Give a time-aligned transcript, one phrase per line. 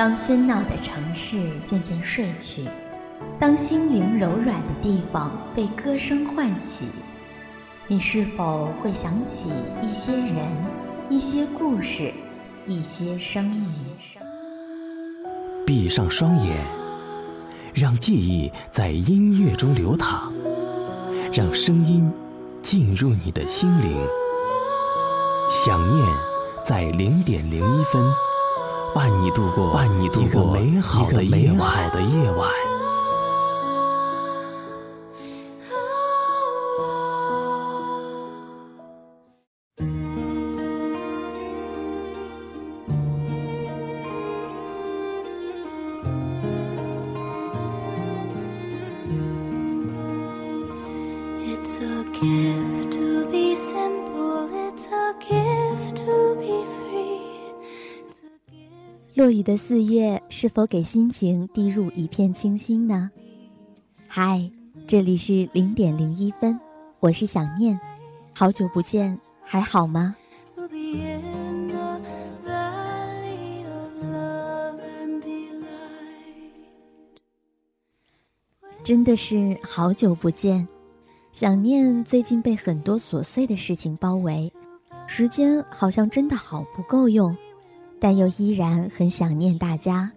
[0.00, 1.36] 当喧闹的城市
[1.66, 2.66] 渐渐睡去，
[3.38, 6.86] 当心灵柔软的地方被歌声唤起，
[7.86, 9.50] 你是否会想起
[9.82, 10.36] 一些人、
[11.10, 12.14] 一些故事、
[12.66, 13.66] 一些声音？
[15.66, 16.56] 闭上双眼，
[17.74, 20.32] 让记忆在音乐中流淌，
[21.30, 22.10] 让声音
[22.62, 23.98] 进入你的心灵。
[25.50, 26.06] 想念
[26.64, 28.02] 在零点零一分。
[28.94, 32.69] 伴你度过，伴你度过美好的夜晚。
[59.50, 63.10] 的四月，是否给心情滴入一片清新呢？
[64.06, 64.48] 嗨，
[64.86, 66.56] 这里是零点零一分，
[67.00, 67.76] 我是想念，
[68.32, 70.14] 好久不见，还好吗？
[78.84, 80.64] 真的是好久不见，
[81.32, 84.52] 想念最近被很多琐碎的事情包围，
[85.08, 87.36] 时间好像真的好不够用。
[88.00, 90.10] 但又依然很想念大家，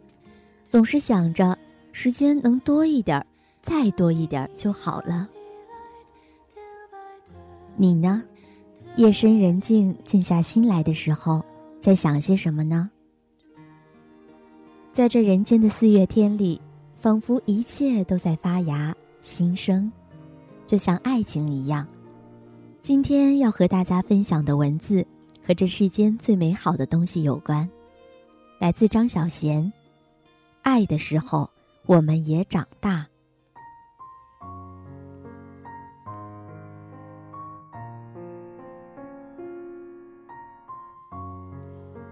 [0.69, 1.57] 总是想着
[1.91, 3.25] 时间能多一点儿
[3.61, 5.27] 再多一点儿就好了。
[7.75, 8.23] 你呢？
[8.95, 11.43] 夜深人静、静下心来的时候，
[11.79, 12.89] 在想些什么呢？
[14.93, 16.61] 在这人间的四月天里，
[16.95, 19.91] 仿佛一切都在发芽、新生，
[20.67, 21.87] 就像爱情一样。
[22.81, 25.05] 今天要和大家分享的文字。
[25.45, 27.69] 和这世间最美好的东西有关，
[28.59, 29.69] 来自张小娴。
[30.61, 31.49] 爱的时候，
[31.85, 33.05] 我们也长大。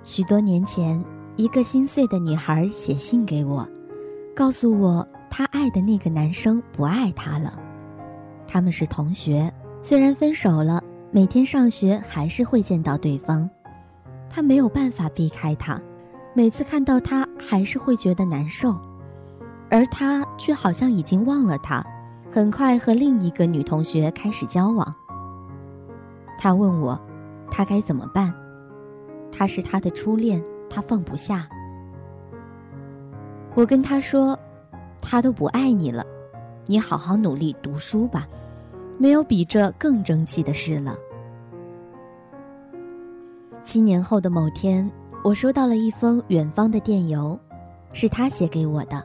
[0.03, 1.01] 许多年前，
[1.37, 3.65] 一个心碎的女孩写信给我，
[4.35, 7.57] 告诉我她爱的那个男生不爱她了。
[8.45, 9.49] 他们是同学，
[9.81, 10.83] 虽然分手了。
[11.13, 13.49] 每天上学还是会见到对方，
[14.29, 15.77] 他没有办法避开他，
[16.33, 18.79] 每次看到他还是会觉得难受，
[19.69, 21.85] 而他却好像已经忘了他，
[22.31, 24.95] 很快和另一个女同学开始交往。
[26.37, 26.97] 他问我，
[27.51, 28.33] 他该怎么办？
[29.33, 31.45] 他是他的初恋，他放不下。
[33.53, 34.39] 我跟他说，
[35.01, 36.05] 他都不爱你了，
[36.67, 38.25] 你好好努力读书吧。
[39.01, 40.95] 没有比这更争气的事了。
[43.63, 44.87] 七年后的某天，
[45.23, 47.35] 我收到了一封远方的电邮，
[47.93, 49.03] 是他写给我的。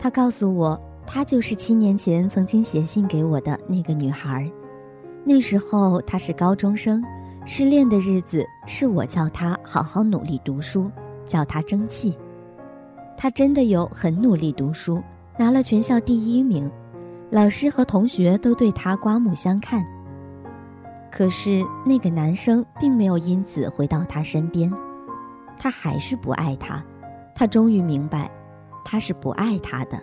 [0.00, 0.76] 他告诉我，
[1.06, 4.50] 他就是七年前曾经写信给我的那个女孩。
[5.22, 7.00] 那时候他是高中生，
[7.46, 10.90] 失恋的日子是我叫他好好努力读书，
[11.24, 12.18] 叫他争气。
[13.16, 15.00] 他真的有很努力读书，
[15.36, 16.68] 拿了全校第一名。
[17.30, 19.84] 老师和同学都对他刮目相看，
[21.12, 24.72] 可是那个男生并没有因此回到他身边，
[25.58, 26.82] 他还是不爱他。
[27.34, 28.30] 他终于明白，
[28.82, 30.02] 他是不爱他的。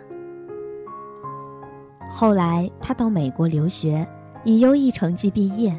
[2.08, 4.06] 后来他到美国留学，
[4.44, 5.76] 以优异成绩毕业，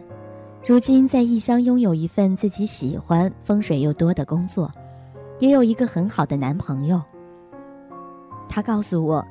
[0.65, 4.69] 如今在异乡拥有一份自己喜欢、风水又多的工作，
[5.39, 7.01] 也有一个很好的男朋友。
[8.50, 9.25] 他告诉我。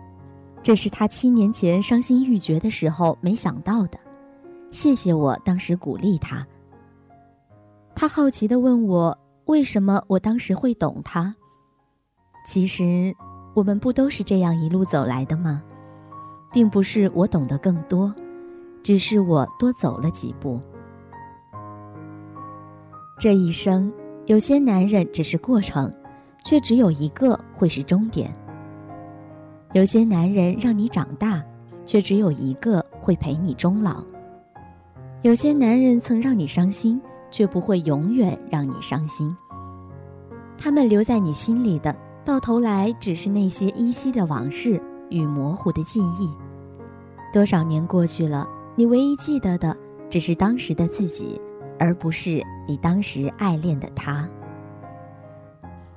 [0.67, 3.97] 这是他七年前伤心欲绝的时候没想到的，
[4.73, 6.45] 谢谢我当时鼓励他。
[7.95, 11.33] 他好奇地问我，为什么我当时会懂他？
[12.45, 13.15] 其实，
[13.55, 15.63] 我们不都是这样一路走来的吗？
[16.53, 18.13] 并不是我懂得更多，
[18.83, 20.61] 只是我多走了几步。
[23.21, 23.93] 这一生，
[24.25, 25.89] 有些男人只是过程，
[26.45, 28.37] 却只有一个会是终点。
[29.77, 31.45] 有些男人让你长大，
[31.85, 34.03] 却只有一个会陪你终老；
[35.21, 36.99] 有些男人曾让你伤心，
[37.31, 39.37] 却不会永远让你伤心。
[40.57, 41.95] 他们留在你心里的，
[42.25, 44.81] 到头来只是那些依稀的往事
[45.11, 46.33] 与模糊的记忆。
[47.31, 49.77] 多少年过去了，你唯一记得的
[50.09, 51.39] 只是当时的自己，
[51.79, 54.27] 而不是你当时爱恋的他。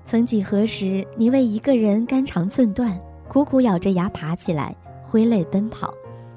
[0.03, 2.99] 曾几何时，你为一个人肝肠寸断，
[3.29, 5.93] 苦苦咬着牙爬起来，挥泪奔跑，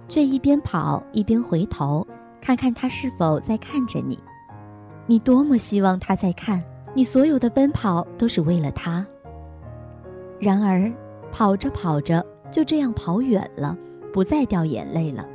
[0.08, 2.06] 却一边跑一边回头，
[2.38, 4.18] 看看他是否在看着你。
[5.06, 6.62] 你多么希望他在看，
[6.92, 9.04] 你所有的奔跑都是为了他。
[10.38, 10.92] 然而，
[11.32, 13.74] 跑着跑着就这样跑远了，
[14.12, 15.26] 不再掉眼泪了。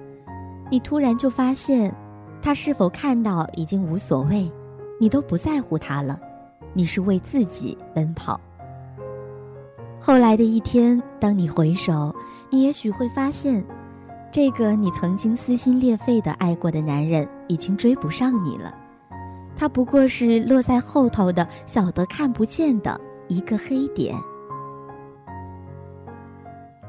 [0.70, 1.92] 你突然就发现，
[2.40, 4.52] 他是否看到已经无所谓，
[5.00, 6.20] 你都不在乎他了。
[6.74, 8.40] 你是为自己奔跑。
[10.00, 12.16] 后来的一天，当你回首，
[12.50, 13.64] 你也许会发现，
[14.32, 18.74] 这个你曾经撕心裂肺的爱过的男人已经追不上你了。
[19.56, 24.16] 他不过是落在后头的小得看不见的一个黑点。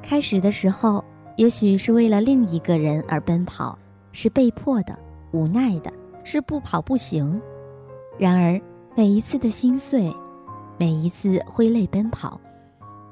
[0.03, 1.05] 开始的时候，
[1.37, 3.79] 也许是为了另一个人而奔跑，
[4.13, 4.97] 是被迫的、
[5.33, 5.93] 无奈的，
[6.25, 7.41] 是不跑不行。
[8.19, 8.61] 然而。
[8.97, 10.13] 每一次的心碎，
[10.77, 12.41] 每一次挥泪奔跑，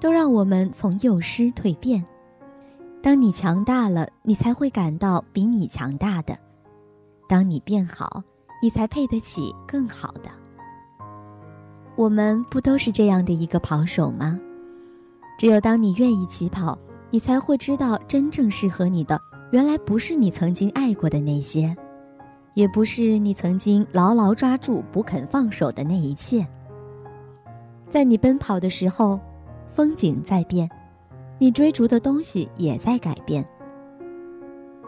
[0.07, 2.05] 都让我们从幼师蜕变。
[3.03, 6.33] 当你强大了，你才会感到比你强大的；
[7.29, 8.23] 当你变好，
[8.63, 10.31] 你才配得起更好的。
[11.97, 14.39] 我们不都是这样的一个跑手吗？
[15.37, 16.79] 只有当你愿意起跑，
[17.11, 19.21] 你才会知道真正适合你的，
[19.51, 21.77] 原来不是你曾经爱过的那些。
[22.55, 26.47] 也不是你曾经牢牢抓住不肯放手的那一切。
[27.91, 29.19] 在你奔跑的时候，
[29.77, 30.67] 风景在变，
[31.39, 33.47] 你追逐的东西也在改变。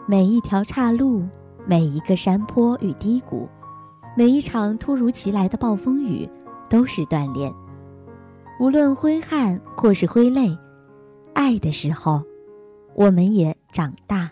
[0.07, 1.21] 每一条岔路，
[1.67, 3.47] 每一个山坡与低谷，
[4.17, 6.27] 每一场突如其来的暴风雨，
[6.67, 7.53] 都是锻炼。
[8.59, 10.57] 无论挥汗或是挥泪，
[11.35, 12.23] 爱的时候，
[12.95, 14.31] 我们也长大。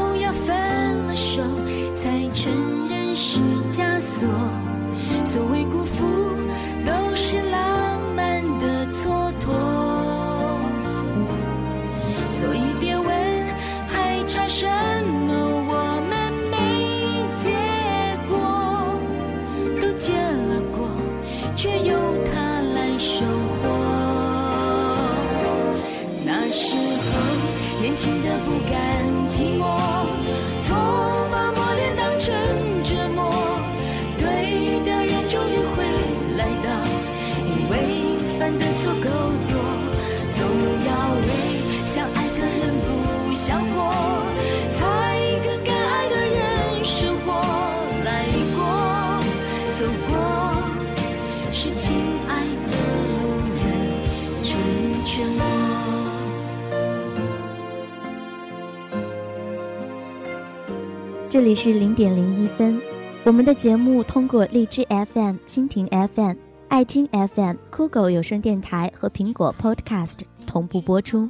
[21.61, 23.69] 却由他来收获。
[26.25, 27.11] 那时候
[27.79, 30.20] 年轻的不甘寂寞。
[61.31, 62.77] 这里是零点零一分，
[63.23, 66.35] 我们的节目通过荔枝 FM、蜻蜓 FM、
[66.67, 71.29] 爱听 FM、酷狗有声电台和苹果 Podcast 同步播出。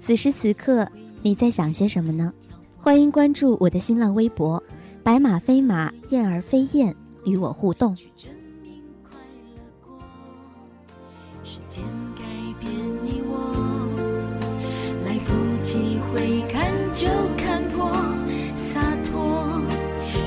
[0.00, 0.88] 此时此刻，
[1.20, 2.32] 你在想些什么呢？
[2.78, 4.64] 欢迎关注我的新浪微博
[5.04, 6.96] “白马飞马，燕儿飞燕”，
[7.26, 7.94] 与我互动。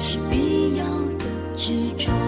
[0.09, 0.85] 是必要
[1.19, 1.25] 的
[1.57, 2.26] 执着。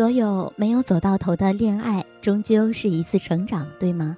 [0.00, 4.16] 所有没有走到头的恋爱，终究是一次成长，对吗？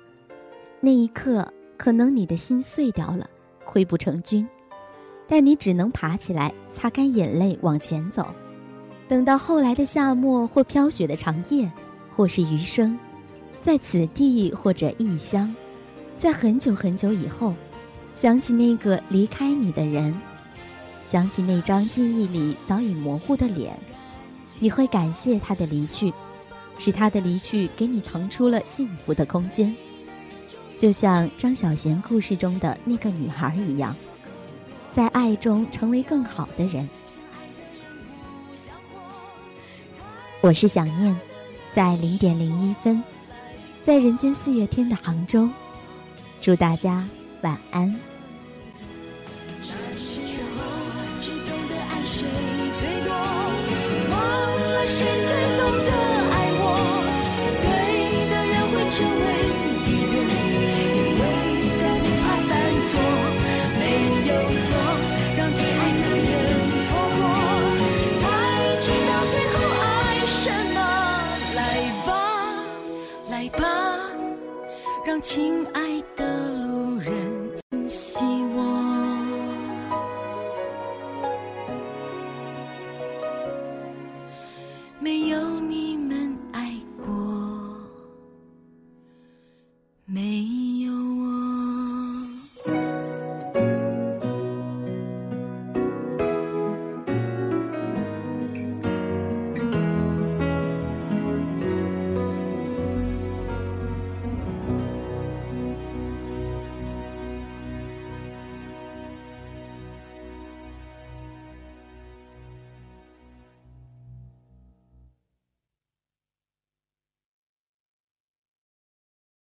[0.79, 3.29] 那一刻，可能你的心碎掉了，
[3.67, 4.49] 溃不成军，
[5.27, 8.25] 但你只能爬起来，擦干眼泪往前走。
[9.09, 11.69] 等到后来的夏末或飘雪的长夜，
[12.15, 12.97] 或是余生，
[13.61, 15.53] 在此地或者异乡，
[16.17, 17.55] 在很久很久以后，
[18.15, 20.15] 想起那个离开你的人，
[21.05, 23.77] 想起那张记忆里早已模糊的脸。
[24.59, 26.13] 你会感谢他的离去，
[26.79, 29.75] 是他的离去给你腾出了幸福的空间，
[30.79, 33.95] 就像张小娴故事中的那个女孩一样，
[34.93, 36.89] 在爱中成为更好的人。
[40.41, 41.17] 我是想念，
[41.73, 43.03] 在零点零一分，
[43.85, 45.49] 在人间四月天的杭州，
[46.41, 47.09] 祝大家
[47.43, 47.95] 晚安。
[49.61, 50.21] 那时
[50.57, 50.65] 候
[51.21, 52.62] 只懂得爱谁
[73.43, 73.67] 来吧，
[75.05, 75.81] 让亲爱
[76.15, 77.51] 的路人。